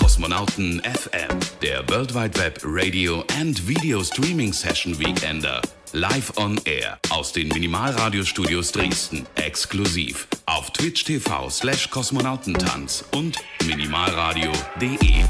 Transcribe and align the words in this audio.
Kosmonauten 0.00 0.80
FM, 0.80 1.38
der 1.60 1.86
World 1.90 2.14
Wide 2.14 2.38
Web 2.38 2.60
Radio 2.64 3.22
and 3.38 3.68
Video 3.68 4.02
Streaming 4.02 4.52
Session 4.52 4.98
Weekender. 4.98 5.60
Live 5.92 6.32
on 6.36 6.58
Air 6.64 6.98
aus 7.10 7.32
den 7.32 7.48
Minimalradiostudios 7.48 8.72
Dresden. 8.72 9.26
Exklusiv 9.34 10.26
auf 10.46 10.70
Twitch 10.70 11.04
TV 11.04 11.50
slash 11.50 11.90
Kosmonautentanz 11.90 13.04
und 13.12 13.36
minimalradio.de. 13.66 15.24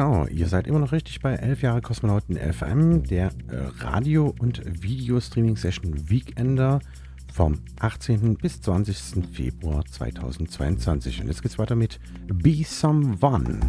genau, 0.00 0.26
ihr 0.26 0.48
seid 0.48 0.66
immer 0.66 0.78
noch 0.78 0.92
richtig 0.92 1.20
bei 1.20 1.34
11 1.34 1.60
Jahre 1.60 1.82
Kosmonauten 1.82 2.36
FM, 2.36 3.02
der 3.02 3.26
äh, 3.48 3.66
Radio- 3.80 4.34
und 4.38 4.62
Video-Streaming-Session 4.64 6.08
Weekender 6.08 6.80
vom 7.34 7.58
18. 7.80 8.36
bis 8.36 8.62
20. 8.62 9.26
Februar 9.30 9.84
2022. 9.84 11.20
Und 11.20 11.26
jetzt 11.26 11.42
geht's 11.42 11.58
weiter 11.58 11.76
mit 11.76 12.00
Be 12.32 12.64
Someone. 12.64 13.60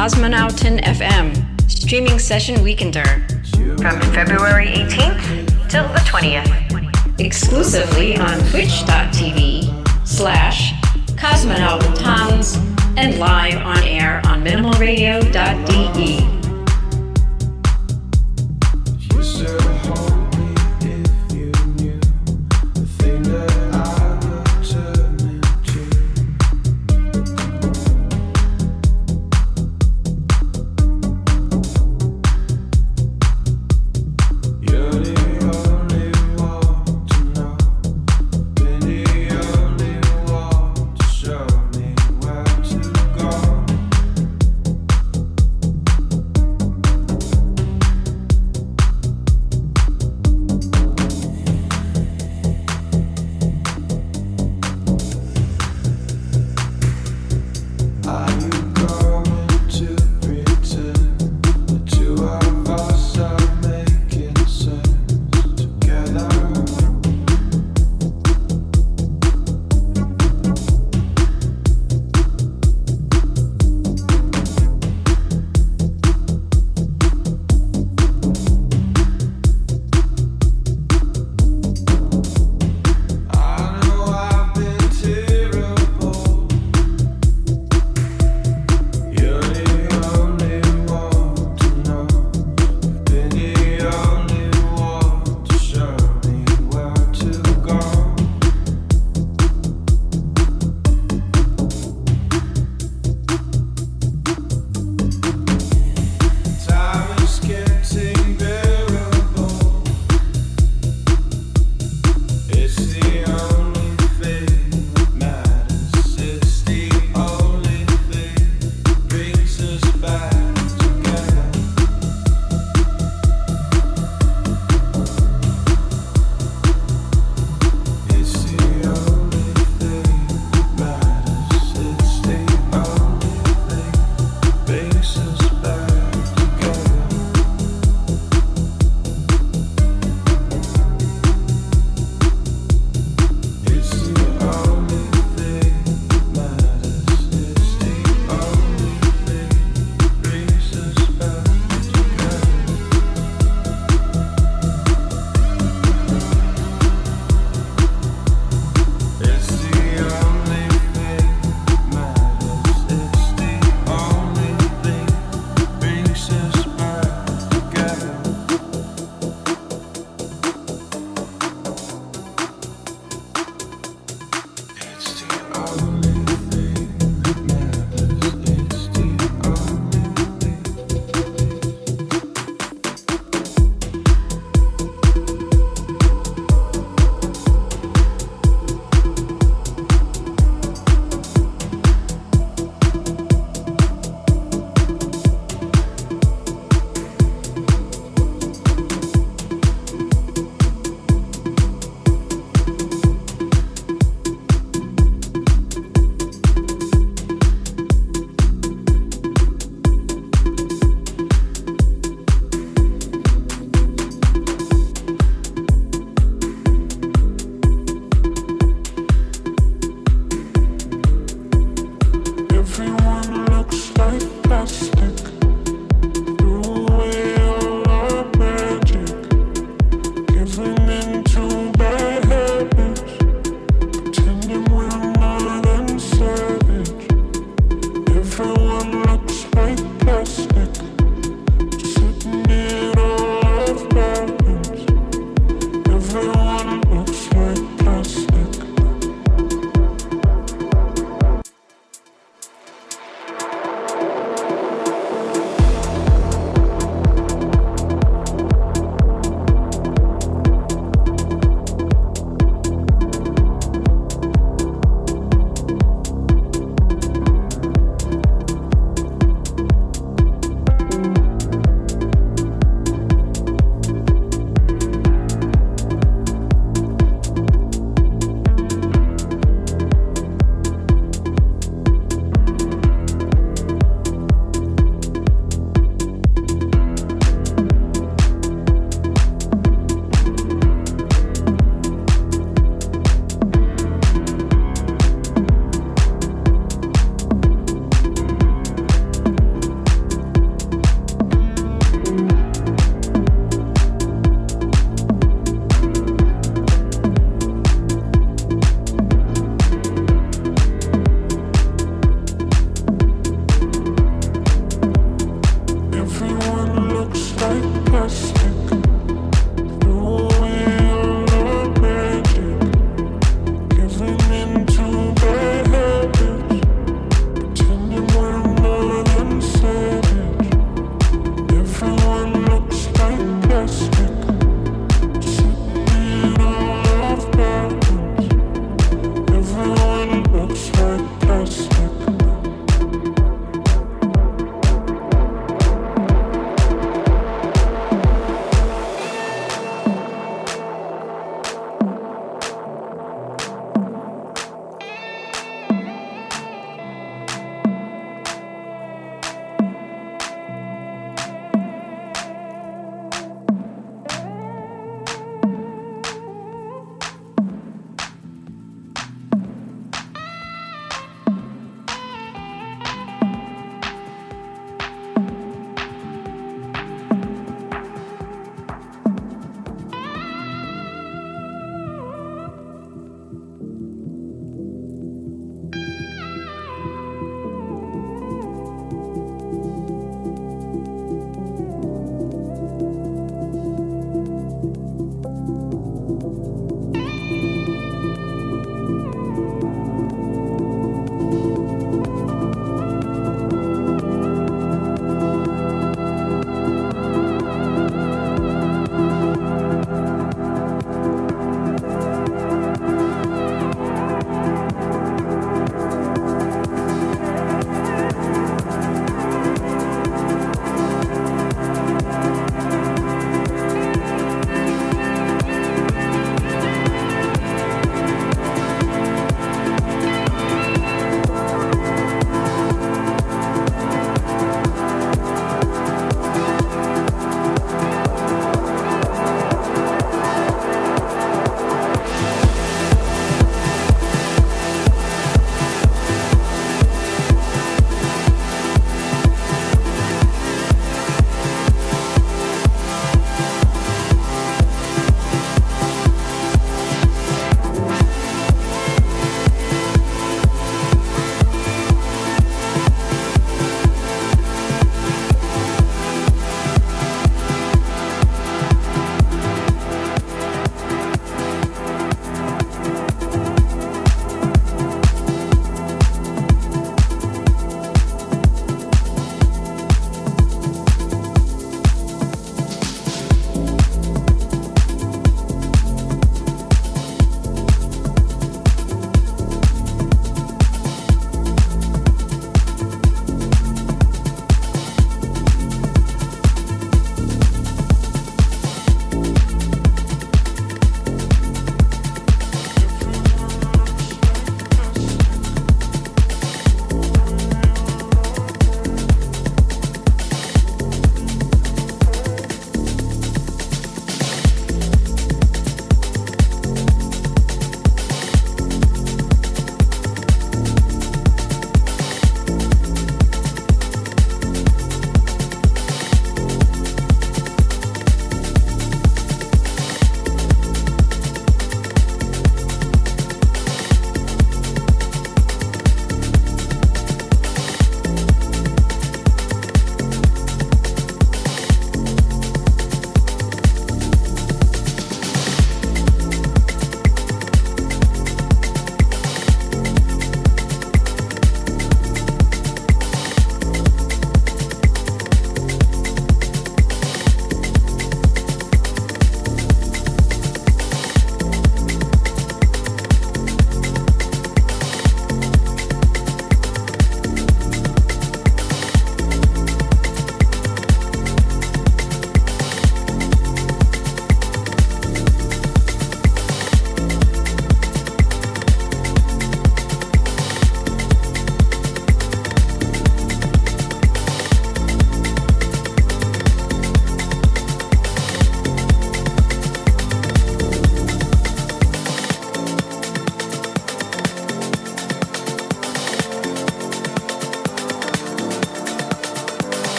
Cosmonautin 0.00 0.80
FM, 0.80 1.70
streaming 1.70 2.18
session 2.18 2.54
weekender. 2.64 3.20
From 3.82 4.00
February 4.14 4.68
18th 4.68 5.68
till 5.68 5.86
the 5.88 6.00
20th. 6.08 7.20
Exclusively 7.20 8.16
on 8.16 8.38
twitch.tv 8.48 10.08
slash 10.08 10.72
Cosmonautin 11.16 12.96
and 12.96 13.18
live 13.18 13.58
on 13.58 13.82
air 13.82 14.22
on 14.24 14.42
minimalradio.de. 14.42 16.39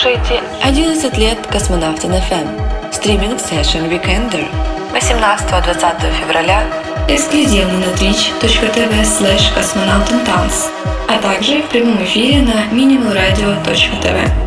слушаете 0.00 0.42
11 0.62 1.18
лет 1.18 1.38
Космонавтин 1.46 2.12
FM. 2.12 2.92
Стриминг 2.92 3.38
Session 3.38 3.86
Weekender. 3.90 4.46
18-20 4.94 6.12
февраля 6.20 6.62
Эксклюзивно 7.06 7.78
на 7.78 7.84
twitch.tv 7.96 9.02
slash 9.02 9.52
космонавтинтанц, 9.54 10.68
а 11.06 11.18
также 11.20 11.62
в 11.62 11.68
прямом 11.68 12.02
эфире 12.04 12.40
на 12.40 12.74
minimalradio.tv. 12.74 14.39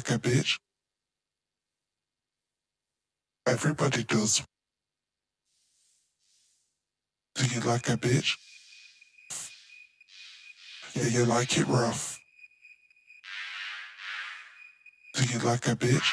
like 0.00 0.10
a 0.12 0.18
bitch? 0.18 0.58
Everybody 3.46 4.02
does. 4.04 4.42
Do 7.34 7.44
you 7.44 7.60
like 7.60 7.86
a 7.90 7.98
bitch? 7.98 8.36
Yeah, 10.94 11.08
you 11.08 11.26
like 11.26 11.58
it 11.58 11.66
rough. 11.68 12.18
Do 15.14 15.24
you 15.24 15.38
like 15.40 15.66
a 15.68 15.76
bitch? 15.76 16.10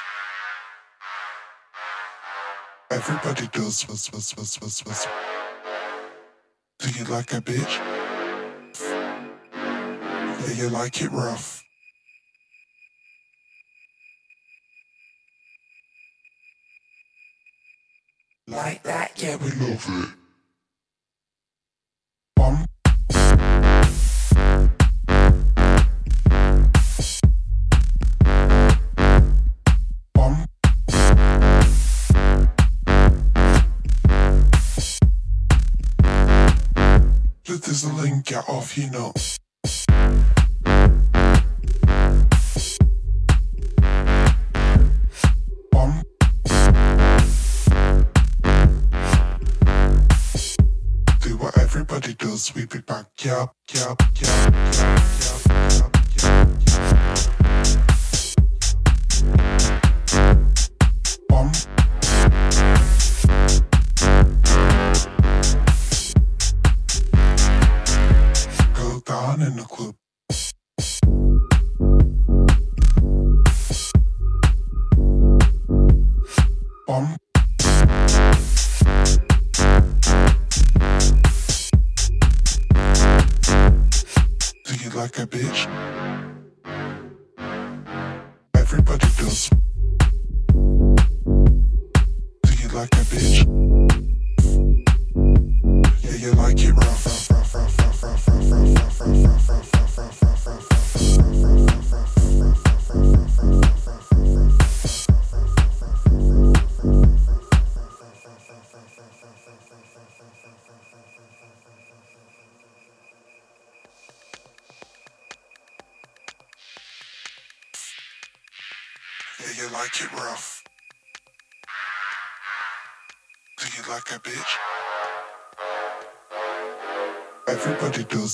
Everybody 2.91 3.47
does. 3.53 3.87
Was, 3.87 4.11
was, 4.11 4.35
was, 4.35 4.59
was, 4.61 4.83
was. 4.85 5.07
Do 6.79 6.89
you 6.89 7.05
like 7.05 7.31
a 7.31 7.39
bitch? 7.41 7.73
Yeah, 10.25 10.53
you 10.55 10.69
like 10.69 11.01
it 11.01 11.11
rough. 11.11 11.56
Yeah, 19.17 19.35
we 19.37 19.49
love 19.51 19.85
it. 19.89 20.13
There's 37.59 37.83
a 37.83 37.93
link, 37.93 38.25
get 38.25 38.47
off, 38.47 38.77
you 38.77 38.89
know. 38.89 39.13
Sweep 52.57 52.73
it 52.73 52.85
back, 52.87 53.05
yup, 53.19 53.55
yup, 53.71 54.01
yup, 54.19 54.53
yup, 54.73 55.47
yup, 55.69 55.96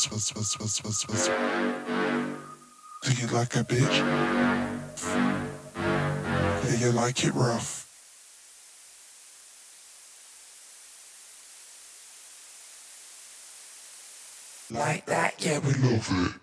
Do 0.03 0.09
you 3.13 3.27
like 3.27 3.55
a 3.55 3.63
bitch? 3.63 3.97
Do 6.65 6.77
you 6.77 6.91
like 6.91 7.23
it 7.23 7.33
rough. 7.33 7.87
Like 14.69 15.05
that, 15.05 15.35
yeah, 15.39 15.59
we 15.59 15.73
love 15.73 16.07
it. 16.11 16.42